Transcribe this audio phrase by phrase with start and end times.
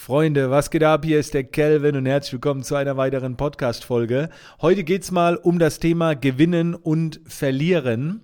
[0.00, 1.04] Freunde, was geht ab?
[1.04, 4.30] Hier ist der Kelvin und herzlich willkommen zu einer weiteren Podcast-Folge.
[4.62, 8.22] Heute geht es mal um das Thema Gewinnen und Verlieren.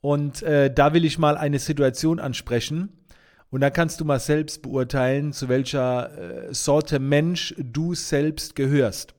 [0.00, 2.96] Und äh, da will ich mal eine Situation ansprechen.
[3.50, 9.14] Und da kannst du mal selbst beurteilen, zu welcher äh, Sorte Mensch du selbst gehörst.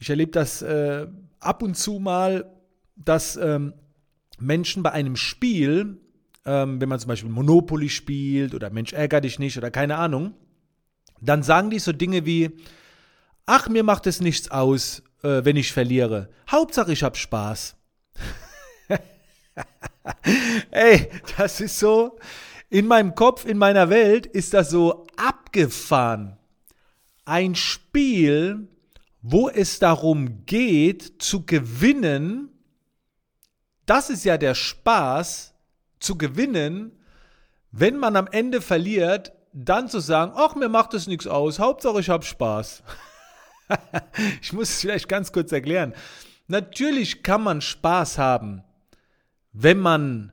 [0.00, 1.06] Ich erlebe das äh,
[1.38, 2.50] ab und zu mal,
[2.96, 3.74] dass ähm,
[4.40, 5.98] Menschen bei einem Spiel,
[6.44, 10.34] ähm, wenn man zum Beispiel Monopoly spielt oder Mensch ärger dich nicht oder keine Ahnung,
[11.28, 12.50] dann sagen die so Dinge wie,
[13.46, 16.30] ach, mir macht es nichts aus, äh, wenn ich verliere.
[16.50, 17.76] Hauptsache, ich habe Spaß.
[20.70, 22.18] Ey, das ist so,
[22.68, 26.36] in meinem Kopf, in meiner Welt ist das so abgefahren.
[27.24, 28.68] Ein Spiel,
[29.22, 32.50] wo es darum geht, zu gewinnen,
[33.86, 35.54] das ist ja der Spaß,
[36.00, 36.92] zu gewinnen.
[37.70, 42.00] Wenn man am Ende verliert, dann zu sagen, ach, mir macht es nichts aus, Hauptsache
[42.00, 42.82] ich habe Spaß.
[44.42, 45.94] ich muss es vielleicht ganz kurz erklären.
[46.46, 48.62] Natürlich kann man Spaß haben,
[49.52, 50.32] wenn man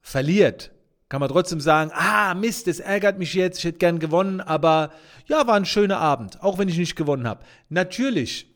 [0.00, 0.72] verliert.
[1.10, 4.90] Kann man trotzdem sagen, ah, Mist, das ärgert mich jetzt, ich hätte gern gewonnen, aber
[5.26, 7.44] ja, war ein schöner Abend, auch wenn ich nicht gewonnen habe.
[7.68, 8.48] Natürlich.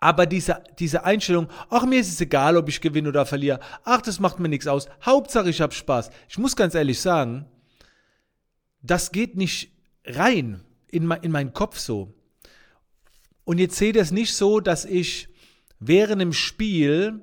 [0.00, 4.00] Aber diese, diese Einstellung, ach, mir ist es egal, ob ich gewinne oder verliere, ach,
[4.00, 6.10] das macht mir nichts aus, Hauptsache ich habe Spaß.
[6.30, 7.46] Ich muss ganz ehrlich sagen,
[8.90, 9.70] das geht nicht
[10.04, 12.14] rein in, in meinen Kopf so.
[13.44, 15.28] Und jetzt seht ihr es nicht so, dass ich
[15.78, 17.22] während dem Spiel,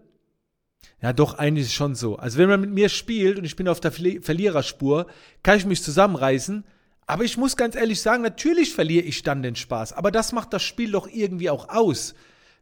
[1.01, 2.15] ja doch, eigentlich schon so.
[2.15, 5.07] Also wenn man mit mir spielt und ich bin auf der Verliererspur,
[5.41, 6.63] kann ich mich zusammenreißen.
[7.05, 9.93] Aber ich muss ganz ehrlich sagen, natürlich verliere ich dann den Spaß.
[9.93, 12.15] Aber das macht das Spiel doch irgendwie auch aus.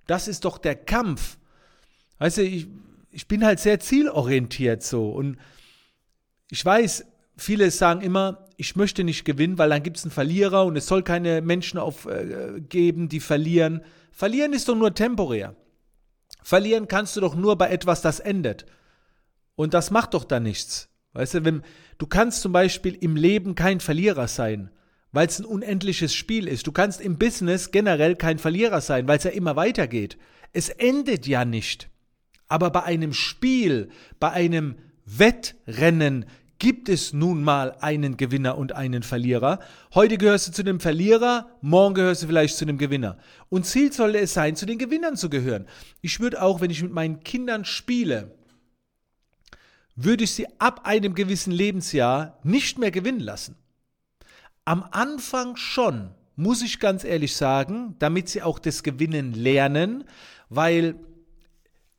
[0.08, 1.38] Das ist doch der Kampf.
[2.18, 2.68] Weißt du, ich,
[3.12, 5.12] ich bin halt sehr zielorientiert so.
[5.12, 5.38] Und
[6.50, 7.06] ich weiß,
[7.38, 10.88] viele sagen immer, ich möchte nicht gewinnen, weil dann gibt es einen Verlierer und es
[10.88, 13.82] soll keine Menschen aufgeben, äh, die verlieren.
[14.12, 15.56] Verlieren ist doch nur temporär.
[16.44, 18.66] Verlieren kannst du doch nur bei etwas, das endet.
[19.56, 20.90] Und das macht doch da nichts.
[21.14, 21.64] Weißt du, wenn,
[21.97, 24.72] du kannst zum Beispiel im Leben kein Verlierer sein,
[25.12, 26.68] weil es ein unendliches Spiel ist.
[26.68, 30.18] Du kannst im Business generell kein Verlierer sein, weil es ja immer weitergeht.
[30.53, 31.90] Es endet ja nicht.
[32.48, 34.75] Aber bei einem Spiel, bei einem
[35.06, 36.25] Wettrennen
[36.62, 39.58] gibt es nun mal einen Gewinner und einen Verlierer.
[39.96, 43.18] Heute gehörst du zu dem Verlierer, morgen gehörst du vielleicht zu dem Gewinner.
[43.50, 45.66] Und Ziel sollte es sein, zu den Gewinnern zu gehören.
[46.02, 48.36] Ich würde auch, wenn ich mit meinen Kindern spiele,
[49.96, 53.56] würde ich sie ab einem gewissen Lebensjahr nicht mehr gewinnen lassen.
[54.64, 60.04] Am Anfang schon, muss ich ganz ehrlich sagen, damit sie auch das Gewinnen lernen,
[60.50, 60.94] weil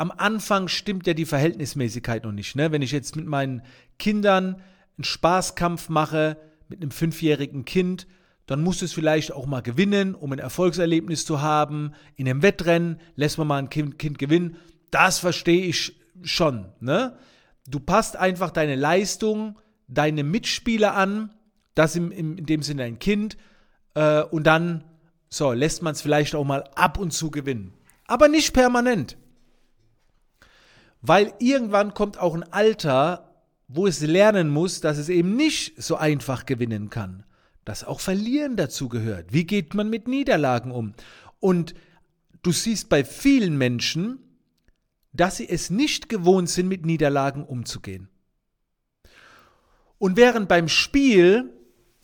[0.02, 2.56] am Anfang stimmt ja die Verhältnismäßigkeit noch nicht.
[2.56, 2.72] Ne?
[2.72, 3.62] Wenn ich jetzt mit meinen
[4.00, 4.60] Kindern
[4.96, 8.08] einen Spaßkampf mache, mit einem fünfjährigen Kind,
[8.46, 11.92] dann muss es vielleicht auch mal gewinnen, um ein Erfolgserlebnis zu haben.
[12.16, 14.56] In einem Wettrennen lässt man mal ein Kind, kind gewinnen.
[14.90, 16.66] Das verstehe ich schon.
[16.80, 17.16] Ne?
[17.68, 21.30] Du passt einfach deine Leistung, deine Mitspieler an,
[21.76, 23.36] das im, im, in dem Sinne ein Kind,
[23.94, 24.82] äh, und dann
[25.28, 27.72] so, lässt man es vielleicht auch mal ab und zu gewinnen.
[28.08, 29.16] Aber nicht permanent.
[31.02, 33.34] Weil irgendwann kommt auch ein Alter,
[33.66, 37.24] wo es lernen muss, dass es eben nicht so einfach gewinnen kann.
[37.64, 39.32] Dass auch Verlieren dazu gehört.
[39.32, 40.94] Wie geht man mit Niederlagen um?
[41.40, 41.74] Und
[42.42, 44.18] du siehst bei vielen Menschen,
[45.12, 48.08] dass sie es nicht gewohnt sind, mit Niederlagen umzugehen.
[49.98, 51.52] Und während beim Spiel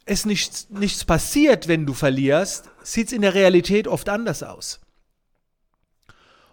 [0.05, 4.81] es nichts, nichts passiert, wenn du verlierst, sieht es in der Realität oft anders aus.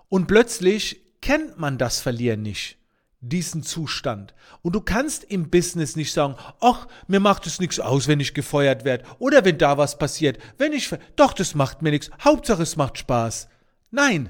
[0.10, 2.78] Und plötzlich kennt man das Verlieren nicht,
[3.20, 4.36] diesen Zustand.
[4.62, 8.36] Und du kannst im Business nicht sagen, ach, mir macht es nichts aus, wenn ich
[8.36, 10.38] gefeuert werde oder wenn da was passiert.
[10.60, 12.12] Wenn ich, doch, das macht mir nichts.
[12.24, 13.50] Hauptsache, es macht Spaß.
[13.90, 14.30] Nein,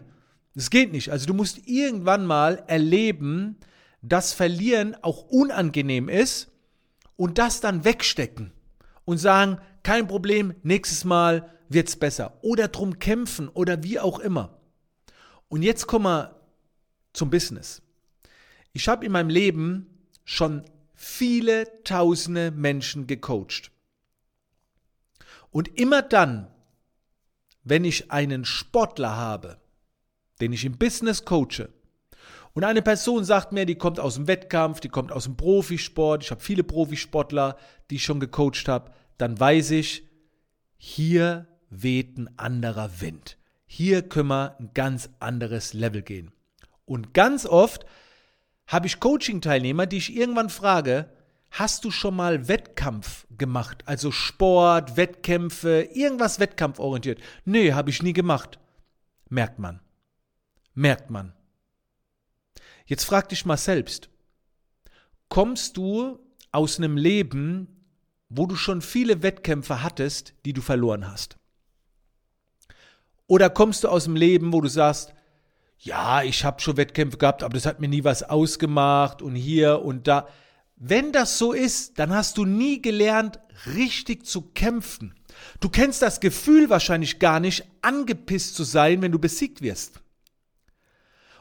[0.53, 1.11] das geht nicht.
[1.11, 3.57] Also du musst irgendwann mal erleben,
[4.01, 6.49] dass Verlieren auch unangenehm ist
[7.17, 8.53] und das dann wegstecken
[9.03, 12.37] und sagen, kein Problem, nächstes Mal wird's besser.
[12.41, 14.61] Oder drum kämpfen oder wie auch immer.
[15.49, 16.34] Und jetzt kommen wir
[17.15, 17.81] zum Business.
[18.73, 19.87] Ich habe in meinem Leben
[20.25, 20.63] schon
[20.93, 23.71] viele tausende Menschen gecoacht.
[25.51, 26.51] Und immer dann,
[27.63, 29.57] wenn ich einen Sportler habe,
[30.41, 31.69] den ich im Business coache,
[32.53, 36.23] und eine Person sagt mir, die kommt aus dem Wettkampf, die kommt aus dem Profisport,
[36.23, 37.57] ich habe viele Profisportler,
[37.89, 40.07] die ich schon gecoacht habe, dann weiß ich,
[40.77, 43.37] hier weht ein anderer Wind.
[43.65, 46.31] Hier können wir ein ganz anderes Level gehen.
[46.85, 47.85] Und ganz oft
[48.67, 51.09] habe ich Coaching-Teilnehmer, die ich irgendwann frage,
[51.57, 53.83] Hast du schon mal Wettkampf gemacht?
[53.85, 57.21] Also Sport, Wettkämpfe, irgendwas wettkampforientiert?
[57.45, 58.59] Nee, habe ich nie gemacht.
[59.29, 59.79] Merkt man.
[60.73, 61.31] Merkt man.
[62.85, 64.09] Jetzt frag dich mal selbst.
[65.29, 66.19] Kommst du
[66.51, 67.85] aus einem Leben,
[68.27, 71.37] wo du schon viele Wettkämpfe hattest, die du verloren hast?
[73.27, 75.13] Oder kommst du aus dem Leben, wo du sagst,
[75.79, 79.81] ja, ich habe schon Wettkämpfe gehabt, aber das hat mir nie was ausgemacht und hier
[79.81, 80.27] und da.
[80.75, 83.39] Wenn das so ist, dann hast du nie gelernt,
[83.75, 85.15] richtig zu kämpfen.
[85.59, 90.01] Du kennst das Gefühl wahrscheinlich gar nicht, angepisst zu sein, wenn du besiegt wirst.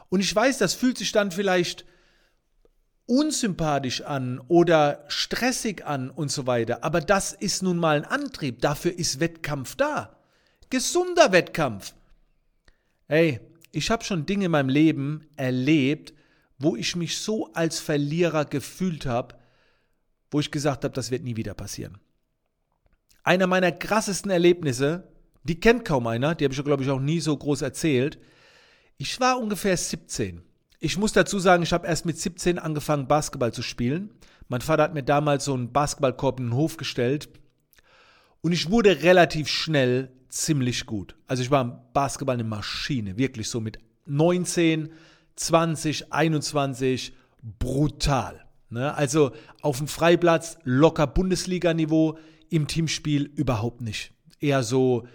[0.09, 1.85] Und ich weiß, das fühlt sich dann vielleicht
[3.07, 6.83] unsympathisch an oder stressig an und so weiter.
[6.83, 8.61] Aber das ist nun mal ein Antrieb.
[8.61, 10.17] Dafür ist Wettkampf da.
[10.69, 11.93] Gesunder Wettkampf.
[13.07, 13.39] Ey,
[13.75, 16.13] ich habe schon Dinge in meinem Leben erlebt,
[16.57, 19.35] wo ich mich so als Verlierer gefühlt habe,
[20.31, 21.97] wo ich gesagt habe, das wird nie wieder passieren.
[23.23, 25.11] Einer meiner krassesten Erlebnisse,
[25.43, 28.17] die kennt kaum einer, die habe ich, glaube ich, auch nie so groß erzählt.
[28.97, 30.41] Ich war ungefähr 17.
[30.79, 34.11] Ich muss dazu sagen, ich habe erst mit 17 angefangen, Basketball zu spielen.
[34.47, 37.27] Mein Vater hat mir damals so einen Basketballkorb in den Hof gestellt.
[38.39, 41.15] Und ich wurde relativ schnell ziemlich gut.
[41.27, 44.89] Also ich war im Basketball eine Maschine, wirklich so mit 19,
[45.35, 48.45] 20, 21, brutal.
[48.69, 48.93] Ne?
[48.93, 49.31] Also
[49.61, 52.17] auf dem Freiplatz locker Bundesliga-Niveau,
[52.49, 54.13] im Teamspiel überhaupt nicht.
[54.39, 55.07] Eher so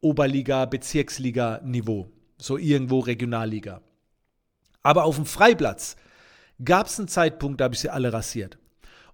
[0.00, 3.82] Oberliga, Bezirksliga-Niveau, so irgendwo Regionalliga.
[4.82, 5.96] Aber auf dem Freiplatz
[6.64, 8.58] gab es einen Zeitpunkt, da habe ich sie alle rasiert.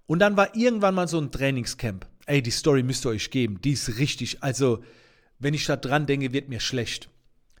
[0.05, 2.07] Und dann war irgendwann mal so ein Trainingscamp.
[2.27, 3.59] Ey, die Story müsst ihr euch geben.
[3.61, 4.43] Die ist richtig.
[4.43, 4.83] Also,
[5.39, 7.09] wenn ich da dran denke, wird mir schlecht.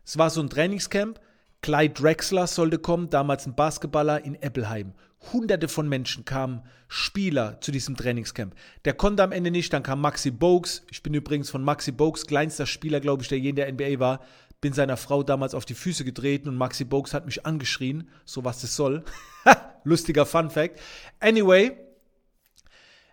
[0.05, 1.19] Es war so ein Trainingscamp.
[1.61, 4.93] Clyde Drexler sollte kommen, damals ein Basketballer in Eppelheim.
[5.33, 8.53] Hunderte von Menschen kamen, Spieler zu diesem Trainingscamp.
[8.85, 10.83] Der konnte am Ende nicht, dann kam Maxi Bogues.
[10.91, 13.99] Ich bin übrigens von Maxi Bogues, kleinster Spieler, glaube ich, der je in der NBA
[13.99, 14.21] war
[14.61, 18.43] bin seiner Frau damals auf die Füße getreten und Maxi Bogues hat mich angeschrien, so
[18.43, 19.03] was das soll.
[19.83, 20.79] Lustiger Fun Fact.
[21.19, 21.77] Anyway,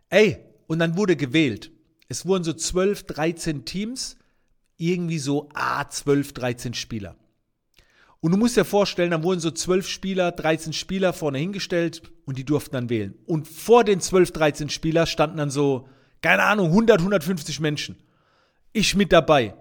[0.09, 1.71] ey, und dann wurde gewählt.
[2.09, 4.17] Es wurden so 12, 13 Teams,
[4.77, 7.17] irgendwie so, ah, 12, 13 Spieler.
[8.21, 12.39] Und du musst dir vorstellen, dann wurden so 12 Spieler, 13 Spieler vorne hingestellt und
[12.39, 13.15] die durften dann wählen.
[13.27, 15.89] Und vor den 12, 13 Spieler standen dann so,
[16.23, 17.97] keine Ahnung, 100, 150 Menschen.
[18.73, 19.55] Ich mit dabei.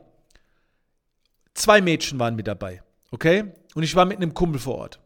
[1.54, 3.52] Zwei Mädchen waren mit dabei, okay?
[3.76, 5.03] Und ich war mit einem Kumpel vor Ort.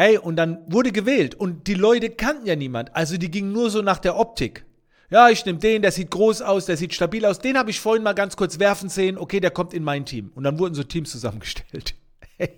[0.00, 3.68] Ey, und dann wurde gewählt und die Leute kannten ja niemand, also die gingen nur
[3.68, 4.64] so nach der Optik.
[5.10, 7.38] Ja, ich nehme den, der sieht groß aus, der sieht stabil aus.
[7.38, 9.18] Den habe ich vorhin mal ganz kurz werfen sehen.
[9.18, 10.32] Okay, der kommt in mein Team.
[10.34, 11.96] Und dann wurden so Teams zusammengestellt.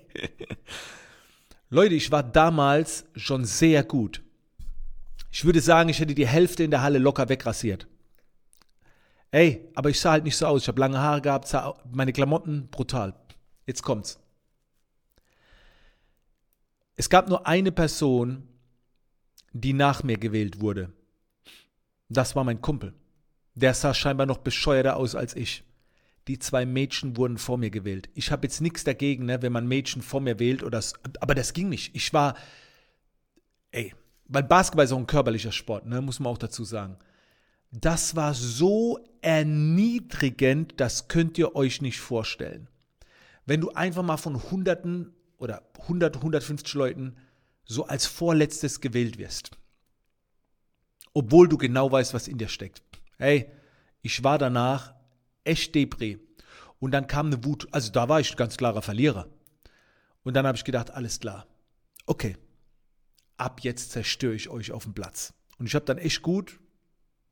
[1.68, 4.22] Leute, ich war damals schon sehr gut.
[5.32, 7.88] Ich würde sagen, ich hätte die Hälfte in der Halle locker wegrasiert.
[9.32, 10.62] Ey, aber ich sah halt nicht so aus.
[10.62, 11.52] Ich habe lange Haare gehabt,
[11.90, 13.14] meine Klamotten brutal.
[13.66, 14.21] Jetzt kommt's.
[16.96, 18.48] Es gab nur eine Person,
[19.52, 20.92] die nach mir gewählt wurde.
[22.08, 22.94] Das war mein Kumpel.
[23.54, 25.64] Der sah scheinbar noch bescheuerter aus als ich.
[26.28, 28.08] Die zwei Mädchen wurden vor mir gewählt.
[28.14, 30.82] Ich habe jetzt nichts dagegen, ne, wenn man Mädchen vor mir wählt oder
[31.20, 31.94] aber das ging nicht.
[31.96, 32.36] Ich war
[33.72, 33.94] ey,
[34.28, 36.96] weil Basketball ist auch ein körperlicher Sport, ne, muss man auch dazu sagen.
[37.72, 42.68] Das war so erniedrigend, das könnt ihr euch nicht vorstellen.
[43.46, 47.16] Wenn du einfach mal von Hunderten oder 100, 150 Leuten
[47.64, 49.50] so als Vorletztes gewählt wirst.
[51.14, 52.82] Obwohl du genau weißt, was in dir steckt.
[53.18, 53.50] Hey,
[54.02, 54.94] ich war danach
[55.44, 56.20] echt depré.
[56.78, 59.28] Und dann kam eine Wut, also da war ich ganz klarer Verlierer.
[60.22, 61.46] Und dann habe ich gedacht, alles klar.
[62.06, 62.36] Okay,
[63.36, 65.34] ab jetzt zerstöre ich euch auf dem Platz.
[65.58, 66.60] Und ich habe dann echt gut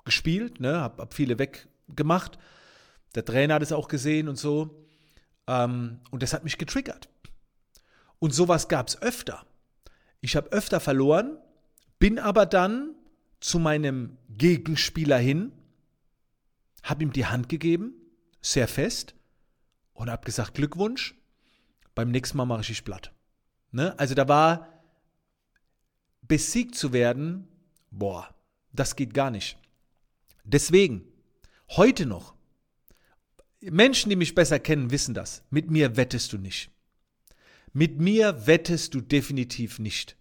[0.05, 2.39] gespielt, ne, hab, hab viele weggemacht.
[3.15, 4.85] Der Trainer hat es auch gesehen und so.
[5.47, 7.09] Ähm, und das hat mich getriggert.
[8.21, 9.45] Und sowas gab es öfter.
[10.21, 11.39] Ich habe öfter verloren,
[11.99, 12.95] bin aber dann
[13.41, 15.53] zu meinem Gegenspieler hin,
[16.83, 17.95] habe ihm die Hand gegeben,
[18.41, 19.15] sehr fest,
[19.95, 21.15] und habe gesagt, Glückwunsch,
[21.95, 23.13] beim nächsten Mal mache ich dich platt.
[23.73, 23.99] Ne?
[23.99, 24.69] Also da war
[26.23, 27.49] besiegt zu werden,
[27.91, 28.35] boah,
[28.73, 29.59] das geht gar nicht.
[30.45, 31.05] Deswegen,
[31.71, 32.35] heute noch,
[33.61, 35.43] Menschen, die mich besser kennen, wissen das.
[35.51, 36.71] Mit mir wettest du nicht.
[37.73, 40.17] Mit mir wettest du definitiv nicht.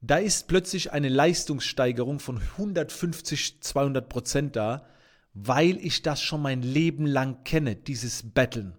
[0.00, 4.86] Da ist plötzlich eine Leistungssteigerung von 150, 200 Prozent da,
[5.32, 8.74] weil ich das schon mein Leben lang kenne, dieses Betteln.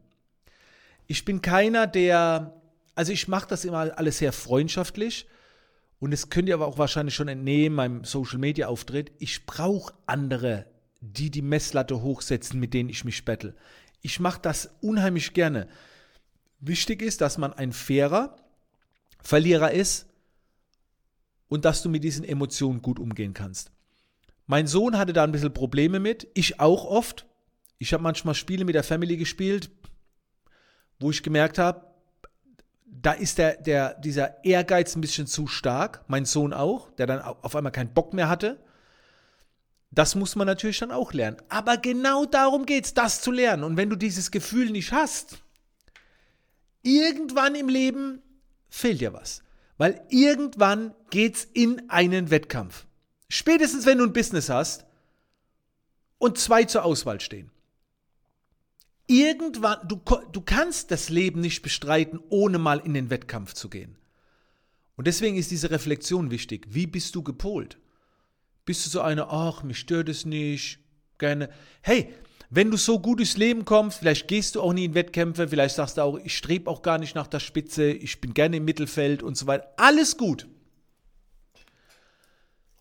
[1.08, 2.62] Ich bin keiner, der,
[2.96, 5.28] also ich mache das immer alles sehr freundschaftlich
[6.00, 9.94] und es könnt ihr aber auch wahrscheinlich schon entnehmen, meinem Social Media Auftritt, ich brauche
[10.06, 10.66] andere,
[11.02, 13.56] die die Messlatte hochsetzen, mit denen ich mich bettel.
[14.02, 15.68] Ich mache das unheimlich gerne.
[16.60, 18.36] Wichtig ist, dass man ein fairer
[19.22, 20.08] Verlierer ist
[21.48, 23.72] und dass du mit diesen Emotionen gut umgehen kannst.
[24.46, 27.26] Mein Sohn hatte da ein bisschen Probleme mit, ich auch oft.
[27.78, 29.70] Ich habe manchmal Spiele mit der Family gespielt,
[31.00, 31.86] wo ich gemerkt habe,
[32.86, 37.22] da ist der, der, dieser Ehrgeiz ein bisschen zu stark, mein Sohn auch, der dann
[37.22, 38.60] auf einmal keinen Bock mehr hatte.
[39.92, 41.38] Das muss man natürlich dann auch lernen.
[41.50, 43.64] Aber genau darum geht es, das zu lernen.
[43.64, 45.40] Und wenn du dieses Gefühl nicht hast,
[46.88, 48.22] irgendwann im Leben
[48.70, 49.44] fehlt dir was.
[49.78, 52.86] Weil irgendwann geht es in einen Wettkampf.
[53.30, 54.86] Spätestens wenn du ein Business hast
[56.18, 57.52] und zwei zur Auswahl stehen.
[59.06, 60.02] Irgendwann, du,
[60.32, 63.98] du kannst das Leben nicht bestreiten, ohne mal in den Wettkampf zu gehen.
[64.96, 66.66] Und deswegen ist diese Reflexion wichtig.
[66.70, 67.78] Wie bist du gepolt?
[68.66, 70.80] Bist du so einer, ach, mich stört es nicht,
[71.20, 71.50] gerne.
[71.82, 72.14] Hey,
[72.50, 75.76] wenn du so gut durchs Leben kommst, vielleicht gehst du auch nie in Wettkämpfe, vielleicht
[75.76, 78.66] sagst du auch, ich strebe auch gar nicht nach der Spitze, ich bin gerne im
[78.66, 79.68] Mittelfeld und so weiter.
[79.78, 80.48] Alles gut.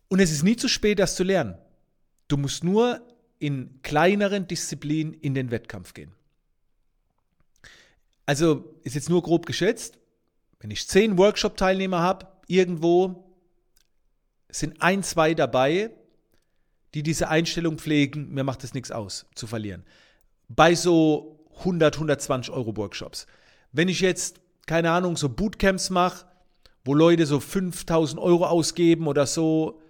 [0.09, 1.59] Und es ist nie zu spät, das zu lernen.
[2.29, 3.01] Du musst nur
[3.39, 6.13] in kleineren Disziplinen in den Wettkampf gehen.
[8.25, 9.99] Also ist jetzt nur grob geschätzt,
[10.61, 13.25] wenn ich zehn Workshop-Teilnehmer habe, irgendwo
[14.49, 15.91] sind ein, zwei dabei,
[16.97, 19.85] die diese Einstellung pflegen, mir macht es nichts aus, zu verlieren.
[20.49, 23.27] Bei so 100, 120 Euro Workshops.
[23.71, 26.25] Wenn ich jetzt, keine Ahnung, so Bootcamps mache,
[26.87, 29.83] wo Leute so 5000 Euro ausgeben oder so,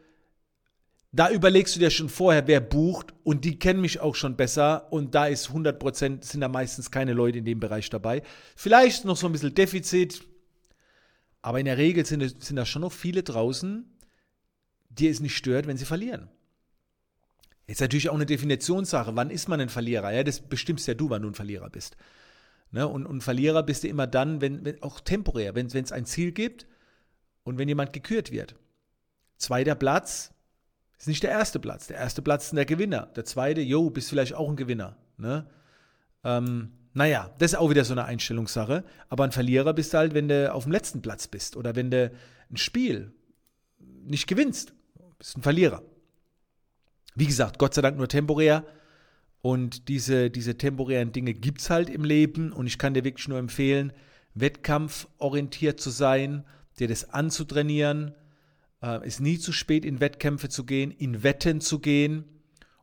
[1.12, 4.92] da überlegst du dir schon vorher, wer bucht und die kennen mich auch schon besser
[4.92, 8.22] und da ist 100% sind da meistens keine Leute in dem Bereich dabei.
[8.56, 10.24] Vielleicht noch so ein bisschen Defizit,
[11.40, 13.88] aber in der Regel sind, sind da schon noch viele draußen,
[14.88, 16.30] die es nicht stört, wenn sie verlieren.
[17.66, 19.16] Jetzt natürlich auch eine Definitionssache.
[19.16, 20.12] Wann ist man ein Verlierer?
[20.12, 21.96] Ja, das bestimmst ja du, wann du ein Verlierer bist.
[22.70, 22.86] Ne?
[22.86, 26.32] Und, und Verlierer bist du immer dann, wenn, wenn auch temporär, wenn es ein Ziel
[26.32, 26.66] gibt
[27.42, 28.54] und wenn jemand gekürt wird.
[29.36, 30.32] Zweiter Platz,
[30.98, 31.88] ist nicht der erste Platz.
[31.88, 33.06] Der erste Platz ist der Gewinner.
[33.16, 34.96] Der zweite, jo, bist vielleicht auch ein Gewinner.
[35.18, 35.46] Ne?
[36.24, 38.84] Ähm, naja, das ist auch wieder so eine Einstellungssache.
[39.08, 41.90] Aber ein Verlierer bist du halt, wenn du auf dem letzten Platz bist oder wenn
[41.90, 42.10] du
[42.50, 43.12] ein Spiel
[43.78, 44.72] nicht gewinnst.
[45.18, 45.82] Bist ein Verlierer.
[47.16, 48.64] Wie gesagt, Gott sei Dank nur temporär.
[49.42, 52.52] Und diese, diese temporären Dinge gibt es halt im Leben.
[52.52, 53.92] Und ich kann dir wirklich nur empfehlen,
[54.34, 56.44] wettkampforientiert zu sein,
[56.78, 58.14] dir das anzutrainieren
[58.82, 62.24] äh, ist nie zu spät, in Wettkämpfe zu gehen, in Wetten zu gehen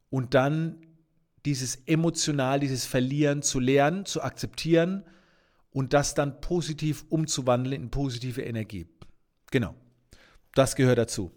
[0.09, 0.77] und dann
[1.45, 5.03] dieses emotional, dieses Verlieren zu lernen, zu akzeptieren
[5.71, 8.87] und das dann positiv umzuwandeln in positive Energie.
[9.51, 9.75] Genau.
[10.55, 11.31] Das gehört dazu.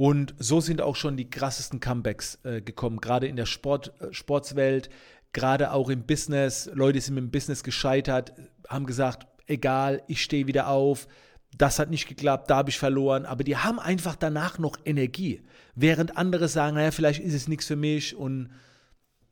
[0.00, 4.14] Und so sind auch schon die krassesten Comebacks äh, gekommen, gerade in der Sport, äh,
[4.14, 4.88] Sportswelt,
[5.34, 6.70] gerade auch im Business.
[6.72, 8.32] Leute sind dem Business gescheitert,
[8.66, 11.06] haben gesagt, egal, ich stehe wieder auf,
[11.54, 15.42] das hat nicht geklappt, da habe ich verloren, aber die haben einfach danach noch Energie,
[15.74, 18.48] während andere sagen, naja, vielleicht ist es nichts für mich und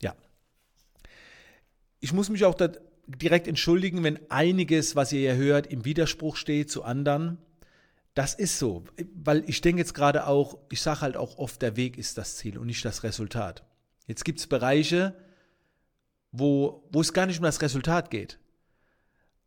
[0.03, 0.15] ja.
[2.01, 2.57] Ich muss mich auch
[3.07, 7.39] direkt entschuldigen, wenn einiges, was ihr hier hört, im Widerspruch steht zu anderen.
[8.19, 8.83] Das ist so,
[9.15, 12.37] weil ich denke jetzt gerade auch, ich sage halt auch oft, der Weg ist das
[12.37, 13.63] Ziel und nicht das Resultat.
[14.09, 15.15] Jetzt gibt es Bereiche,
[16.33, 18.41] wo, wo es gar nicht um das Resultat geht.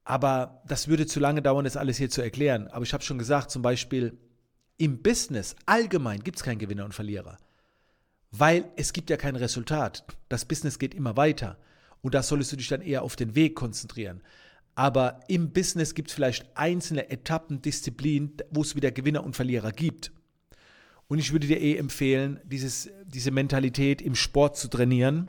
[0.06, 2.70] Aber das würde zu lange dauern, das alles hier zu erklären.
[2.70, 4.18] Aber ich habe schon gesagt, zum Beispiel
[4.78, 7.40] im Business allgemein gibt es keinen Gewinner und Verlierer.
[8.32, 10.06] Weil es gibt ja kein Resultat.
[10.30, 11.58] Das Business geht immer weiter.
[12.02, 14.22] Und da solltest du dich dann eher auf den Weg konzentrieren.
[14.76, 19.72] Aber im Business gibt es vielleicht einzelne Etappen, Disziplinen, wo es wieder Gewinner und Verlierer
[19.72, 20.12] gibt.
[21.08, 25.28] Und ich würde dir eh empfehlen, dieses, diese Mentalität im Sport zu trainieren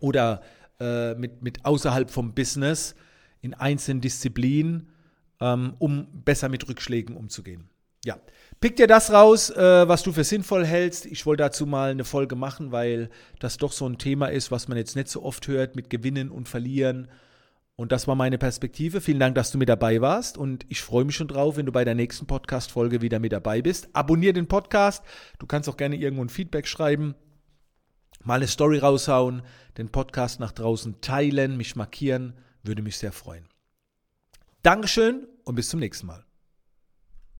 [0.00, 0.40] oder
[0.78, 2.94] äh, mit, mit außerhalb vom Business
[3.40, 4.88] in einzelnen Disziplinen,
[5.40, 7.68] ähm, um besser mit Rückschlägen umzugehen.
[8.04, 8.18] Ja,
[8.60, 11.06] pick dir das raus, äh, was du für sinnvoll hältst.
[11.06, 14.68] Ich wollte dazu mal eine Folge machen, weil das doch so ein Thema ist, was
[14.68, 17.08] man jetzt nicht so oft hört mit Gewinnen und Verlieren.
[17.76, 19.00] Und das war meine Perspektive.
[19.00, 20.38] Vielen Dank, dass du mit dabei warst.
[20.38, 23.62] Und ich freue mich schon drauf, wenn du bei der nächsten Podcast-Folge wieder mit dabei
[23.62, 23.88] bist.
[23.94, 25.04] Abonnier den Podcast.
[25.38, 27.16] Du kannst auch gerne irgendwo ein Feedback schreiben,
[28.22, 29.42] mal eine Story raushauen,
[29.76, 32.34] den Podcast nach draußen teilen, mich markieren.
[32.62, 33.48] Würde mich sehr freuen.
[34.62, 36.23] Dankeschön und bis zum nächsten Mal.